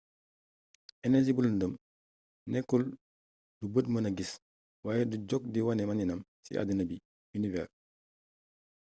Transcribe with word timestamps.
energie 1.05 1.35
bu 1.35 1.41
lëndëm 1.45 1.73
nekkul 2.51 2.83
lu 3.59 3.65
bët 3.73 3.87
mëna 3.91 4.09
gis 4.17 4.31
waaye 4.85 5.03
du 5.09 5.15
jog 5.29 5.43
ci 5.53 5.59
wane 5.67 5.83
maniinam 5.85 6.21
ci 6.43 6.51
àddina 6.61 6.83
bi 6.89 6.95
univers 7.37 7.71